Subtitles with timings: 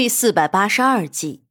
[0.00, 1.42] 第四百八十二集，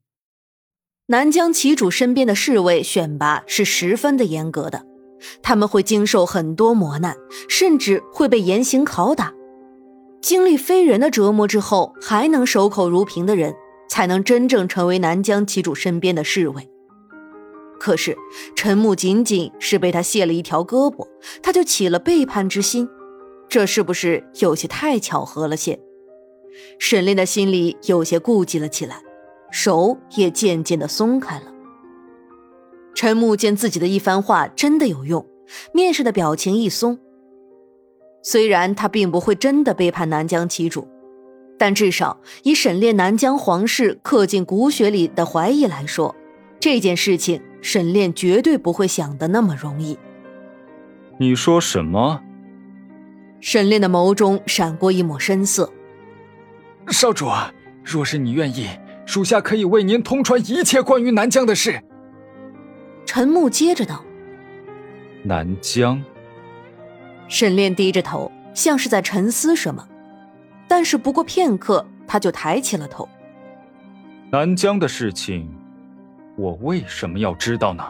[1.05, 4.87] 南疆旗主身边的侍卫选拔是十分的严格的，
[5.43, 7.15] 他们会经受很多磨难，
[7.47, 9.31] 甚至会被严刑拷打。
[10.19, 13.53] 经历非人的折磨之后，还能守口如瓶的人，
[13.87, 16.67] 才能真正成为南疆旗主身边的侍卫。
[17.79, 18.17] 可是
[18.55, 21.07] 陈木仅仅是被他卸了一条胳膊，
[21.43, 22.89] 他就起了背叛之心，
[23.47, 25.79] 这是不是有些太巧合了些？
[26.77, 29.01] 沈炼的心里有些顾忌了起来，
[29.51, 31.45] 手也渐渐的松开了。
[32.95, 35.25] 陈木见自己的一番话真的有用，
[35.73, 36.99] 面上的表情一松。
[38.21, 40.87] 虽然他并不会真的背叛南疆旗主，
[41.57, 46.13] 但至少以沈炼南疆皇室刻进骨血里的怀疑来说，
[46.59, 49.97] 这件事情沈炼绝对不会想的那么容易。
[51.17, 52.21] 你说什么？
[53.39, 55.71] 沈炼的眸中闪过一抹深色。
[56.91, 57.27] 少主，
[57.83, 58.67] 若是你愿意，
[59.05, 61.81] 属下可以为您通传一切关于南疆的事。
[63.05, 64.03] 陈木接着道
[65.23, 66.03] ：“南疆。”
[67.27, 69.87] 沈炼低着头，像是在沉思什么，
[70.67, 73.07] 但是不过片刻，他就抬起了头。
[74.31, 75.49] 南疆的事情，
[76.35, 77.83] 我为什么要知道呢？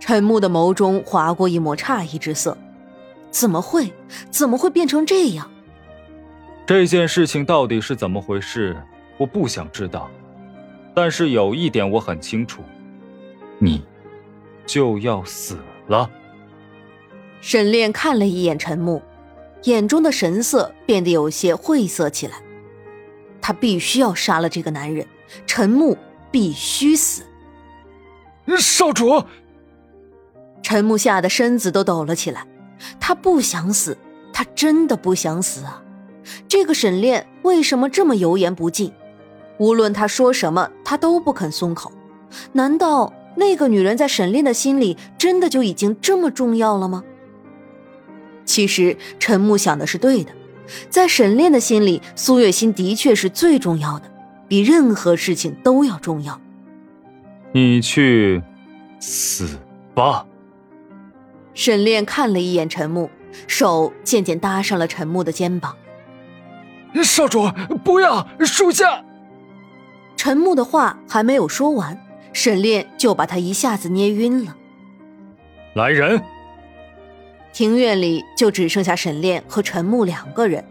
[0.00, 2.56] 陈木的眸中划过一抹诧异之色，
[3.30, 3.92] 怎么会？
[4.30, 5.50] 怎么会变成这样？
[6.66, 8.74] 这件事情到底是怎么回事？
[9.18, 10.10] 我不想知道，
[10.94, 12.62] 但是有一点我很清楚，
[13.58, 13.84] 你
[14.64, 16.10] 就要死了。
[17.42, 19.02] 沈炼看了一眼陈木，
[19.64, 22.42] 眼中的神色变得有些晦涩起来。
[23.42, 25.06] 他必须要杀了这个男人，
[25.46, 25.98] 陈木
[26.30, 27.24] 必须死。
[28.58, 29.22] 少主，
[30.62, 32.46] 陈木吓得身子都抖了起来。
[32.98, 33.98] 他不想死，
[34.32, 35.83] 他真的不想死啊！
[36.48, 38.92] 这个沈炼为什么这么油盐不进？
[39.58, 41.92] 无论他说什么，他都不肯松口。
[42.52, 47.04] 难道那个女人在沈炼的心里真的就已经这么重要了吗？
[48.44, 50.32] 其实陈木想的是对的，
[50.90, 54.10] 在沈炼的心里，苏月心的确是最重要的，
[54.48, 56.40] 比任何事情都要重要。
[57.52, 58.42] 你去
[58.98, 59.48] 死
[59.94, 60.26] 吧！
[61.54, 63.08] 沈炼看了一眼陈木，
[63.46, 65.76] 手渐渐搭上了陈木的肩膀。
[67.02, 67.50] 少主，
[67.84, 68.26] 不要！
[68.40, 69.04] 属下。
[70.16, 71.98] 陈木的话还没有说完，
[72.32, 74.56] 沈炼就把他一下子捏晕了。
[75.74, 76.22] 来人！
[77.52, 80.64] 庭院里就只剩下沈炼和陈木两个人，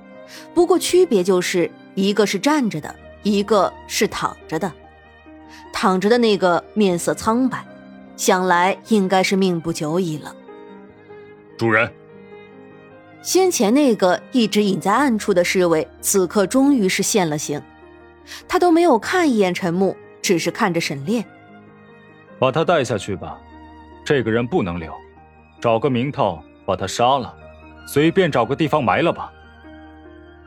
[0.54, 4.72] 不过区别就是一个是站着的，一个是躺着的。
[5.72, 7.66] 躺着的那个面色苍白，
[8.16, 10.36] 想来应该是命不久矣了。
[11.58, 11.92] 主人。
[13.24, 17.60] 先前那个一直隐在暗处的侍卫，此刻终于是现了形。
[18.50, 21.24] 他都没有看一眼陈木，只是看着沈炼。
[22.38, 23.40] 把他带下去吧，
[24.04, 24.94] 这个人不能留，
[25.62, 27.34] 找个名头把他杀了，
[27.88, 29.32] 随便找个地方埋了吧。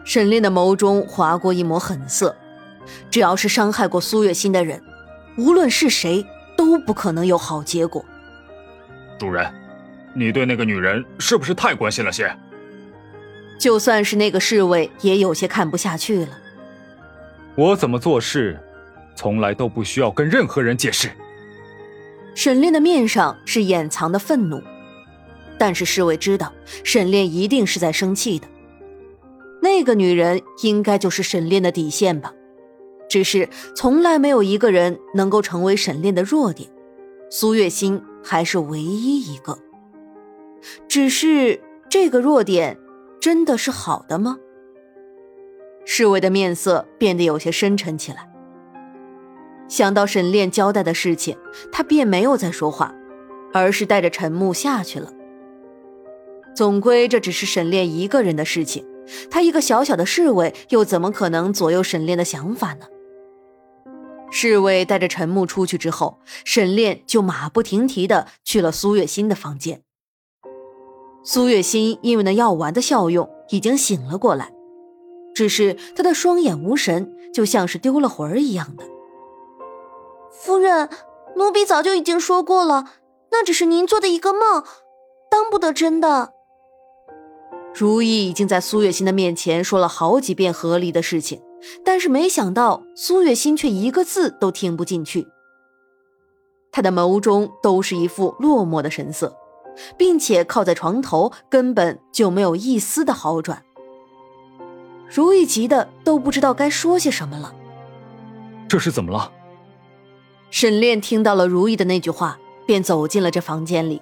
[0.04, 2.36] 沈炼的眸中划过一抹狠色，
[3.10, 4.82] 只要是伤害过苏月心的人，
[5.38, 6.24] 无论是谁，
[6.58, 8.04] 都不可能有好结果。
[9.18, 9.50] 主人，
[10.14, 12.30] 你对那个女人是不是太关心了些？
[13.58, 16.38] 就算是那个侍卫也有些看不下去了。
[17.56, 18.58] 我怎么做事，
[19.14, 21.10] 从来都不需要跟任何人解释。
[22.34, 24.62] 沈炼的面上是掩藏的愤怒，
[25.56, 26.52] 但是侍卫知道
[26.84, 28.46] 沈炼一定是在生气的。
[29.62, 32.32] 那个女人应该就是沈炼的底线吧？
[33.08, 36.68] 只是从来没有一个人能够成为沈炼的弱点，
[37.30, 39.58] 苏月心还是唯一一个。
[40.86, 41.58] 只是
[41.88, 42.76] 这个弱点。
[43.26, 44.38] 真的是好的吗？
[45.84, 48.30] 侍卫的面色变得有些深沉起来。
[49.66, 51.36] 想到沈炼交代的事情，
[51.72, 52.94] 他便没有再说话，
[53.52, 55.12] 而是带着陈木下去了。
[56.54, 58.86] 总归这只是沈炼一个人的事情，
[59.28, 62.86] 他一个小小的侍卫又怎么可能左右沈炼的想法呢？
[64.30, 69.82] 侍卫带着陈木出去之后，沈炼就马不停蹄的去了苏月心的房间。
[71.28, 74.52] 苏月心因为那药丸的效用已经醒了过来，
[75.34, 78.84] 只是她的双眼无神，就像是丢了魂儿一样的。
[80.30, 80.88] 夫人，
[81.34, 82.92] 奴婢早就已经说过了，
[83.32, 84.62] 那只是您做的一个梦，
[85.28, 86.30] 当不得真的。
[87.74, 91.42] 如意已经在苏月心的面前说了好几遍合理的事情，
[91.84, 95.26] 但是没想到苏月心却一个字都听不进去，
[96.70, 99.36] 她的眸中都是一副落寞的神色。
[99.96, 103.62] 并且靠在床头，根本就没有一丝的好转。
[105.08, 107.54] 如意急的都不知道该说些什么了，
[108.68, 109.32] 这是怎么了？
[110.50, 114.00] 沈炼听到了如意的那句话，便走进了这房间里。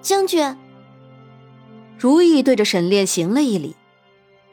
[0.00, 0.56] 将军，
[1.96, 3.76] 如意对着沈炼行了一礼，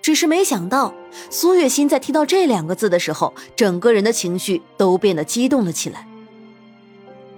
[0.01, 0.93] 只是没想到
[1.31, 6.07] 苏月心在听到这两个字的时候，整个人的情绪都变得激动了起来。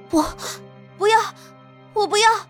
[0.10, 0.26] 我，
[2.22, 2.48] 要！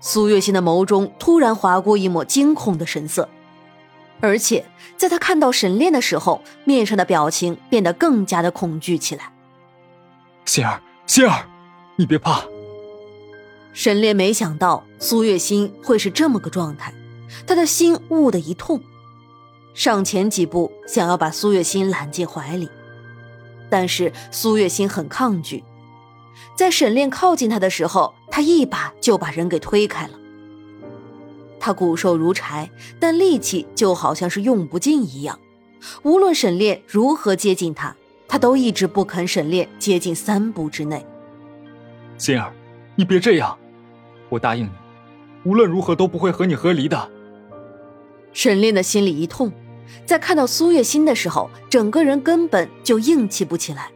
[0.00, 3.28] 苏月心的眸中突然划过一抹惊恐的神色，
[4.20, 4.64] 而且
[4.96, 9.30] 在她看到沈炼的时候，面上的表情变得更加的恐惧起来。
[10.46, 11.46] 心儿，心儿，
[11.96, 12.42] 你别怕。
[13.72, 16.94] 沈炼没想到苏月心会是这么个状态，
[17.46, 18.80] 他的心兀的一痛，
[19.74, 22.68] 上前几步想要把苏月心揽进怀里，
[23.68, 25.62] 但是苏月心很抗拒。
[26.54, 30.14] 在沈炼靠近他的时候，他一把就把人给推开了。
[31.58, 35.38] 他骨瘦如柴，但力气就好像是用不尽一样。
[36.02, 37.94] 无论沈炼如何接近他，
[38.28, 41.04] 他都一直不肯沈炼接近三步之内。
[42.16, 42.52] 心儿，
[42.96, 43.58] 你别这样，
[44.28, 44.70] 我答应你，
[45.44, 47.10] 无论如何都不会和你和离的。
[48.32, 49.52] 沈炼的心里一痛，
[50.06, 53.90] 在看到苏月心的时候，整个人根本就硬气不起来。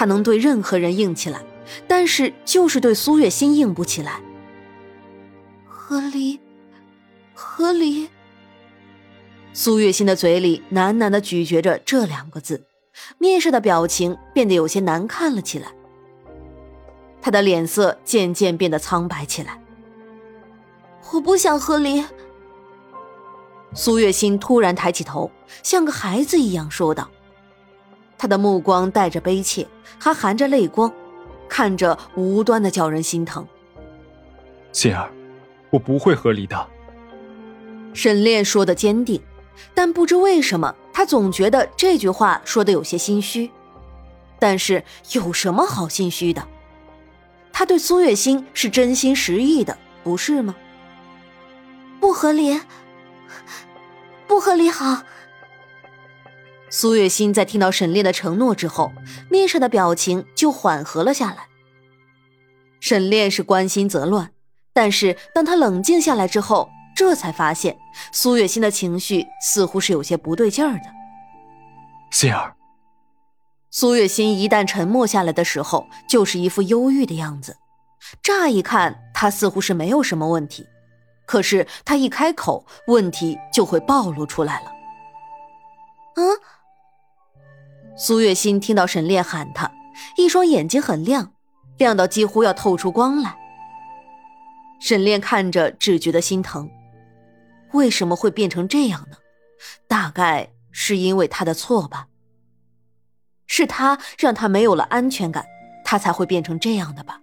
[0.00, 1.42] 他能对任何人硬起来，
[1.86, 4.18] 但是就是对苏月心硬不起来。
[5.66, 6.40] 和离，
[7.34, 8.08] 和离。
[9.52, 12.64] 苏月心的嘴里喃喃的咀嚼着这两个字，
[13.18, 15.70] 面上的表情变得有些难看了起来。
[17.20, 19.62] 他的脸色渐渐变得苍白起来。
[21.12, 22.02] 我不想和离。
[23.74, 25.30] 苏月心突然抬起头，
[25.62, 27.10] 像个孩子一样说道。
[28.20, 29.66] 他的目光带着悲切，
[29.98, 30.92] 还含着泪光，
[31.48, 33.48] 看着无端的叫人心疼。
[34.72, 35.10] 心儿，
[35.70, 36.68] 我不会和离的。
[37.94, 39.22] 沈炼说的坚定，
[39.72, 43.50] 但不知为什么，他总觉得这句话说的有些心虚。
[44.38, 46.46] 但是有什么好心虚的？
[47.50, 50.54] 他对苏月心是真心实意的，不是吗？
[51.98, 52.60] 不和离，
[54.26, 55.04] 不和离好。
[56.72, 58.92] 苏月心在听到沈炼的承诺之后，
[59.28, 61.48] 面上的表情就缓和了下来。
[62.78, 64.30] 沈炼是关心则乱，
[64.72, 67.76] 但是当他冷静下来之后，这才发现
[68.12, 70.84] 苏月心的情绪似乎是有些不对劲儿的。
[72.12, 72.54] 心儿，
[73.72, 77.56] 苏月心一旦沉默下来的时候，就是一副忧郁的样子。
[78.22, 80.66] 乍一看，他似乎是没有什么问题，
[81.26, 84.72] 可是他一开口，问题就会暴露出来了。
[86.14, 86.38] 嗯。
[87.96, 89.70] 苏月心听到沈炼喊他，
[90.16, 91.32] 一双眼睛很亮，
[91.78, 93.36] 亮到几乎要透出光来。
[94.80, 96.70] 沈炼看着只觉得心疼，
[97.72, 99.16] 为什么会变成这样呢？
[99.86, 102.06] 大概是因为他的错吧。
[103.46, 105.44] 是他让他没有了安全感，
[105.84, 107.20] 他才会变成这样的吧。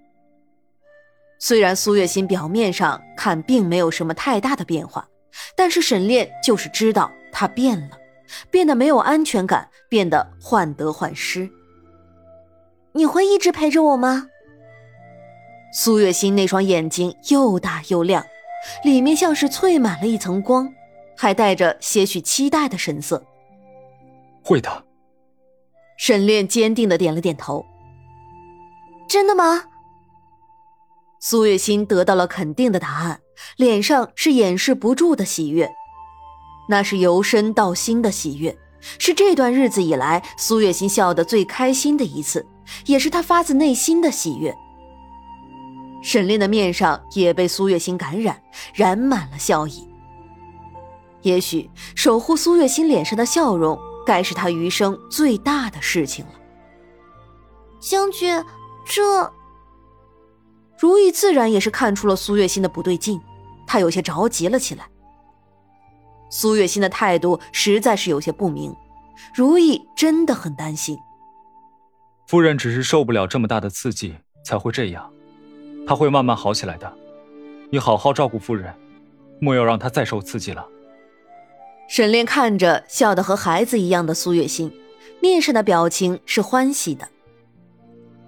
[1.39, 5.07] 虽然苏月心表面上看并没有什么太大的变化，
[5.55, 7.97] 但是沈炼就是知道他变了。
[8.49, 11.49] 变得没有安全感，变得患得患失。
[12.93, 14.27] 你会一直陪着我吗？
[15.73, 18.25] 苏月心那双眼睛又大又亮，
[18.83, 20.73] 里面像是淬满了一层光，
[21.15, 23.23] 还带着些许期待的神色。
[24.43, 24.83] 会的。
[25.97, 27.65] 沈炼坚定的点了点头。
[29.09, 29.63] 真的吗？
[31.19, 33.19] 苏月心得到了肯定的答案，
[33.57, 35.69] 脸上是掩饰不住的喜悦。
[36.67, 38.55] 那是由身到心的喜悦，
[38.99, 42.45] 是这段日子以来苏月心笑得最开心的一次，
[42.85, 44.55] 也是他发自内心的喜悦。
[46.03, 48.41] 沈炼的面上也被苏月心感染，
[48.73, 49.87] 染满了笑意。
[51.23, 56.31] 也许守护苏月心脸上的笑容，该是他余生最大的事情了。
[57.79, 58.43] 将军，
[58.85, 59.31] 这……
[60.79, 63.19] 如意自然也是看出了苏月心的不对劲，
[63.65, 64.87] 他有些着急了起来。
[66.29, 68.75] 苏月心的态度实在是有些不明，
[69.33, 70.97] 如意真的很担心。
[72.27, 75.11] 夫人只是受不了这么大的刺激才会这样，
[75.87, 76.93] 她会慢慢好起来的。
[77.69, 78.73] 你好好照顾夫人，
[79.39, 80.65] 莫要让她再受刺激了。
[81.87, 84.73] 沈炼看着笑得和孩子一样的苏月心，
[85.21, 87.07] 面上的表情是欢喜的。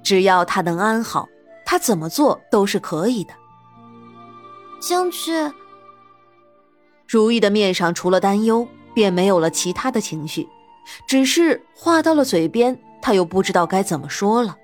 [0.02, 1.28] 只要她能安好，
[1.66, 3.34] 他怎么做都是可以的。
[4.80, 5.54] 将军。
[7.10, 10.48] 如意的面上除了担忧，便没有了其他的情绪，
[11.08, 14.56] 只是话到了嘴边，她又不知道该怎么说了。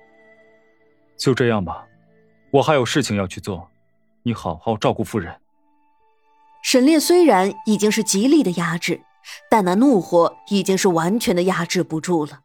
[1.16, 1.84] 就这样吧，
[2.52, 3.68] 我还有事情要去做，
[4.22, 5.34] 你好好照顾夫人。
[6.62, 9.00] 沈烈虽然已经是极力的压制，
[9.50, 12.42] 但那怒火已经是完全的压制不住了。